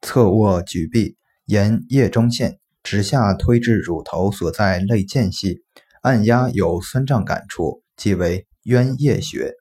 [0.00, 5.62] 侧卧举臂，沿腋中线直下推至乳头所在肋间隙，
[6.02, 9.52] 按压有酸胀感处，即为渊腋穴。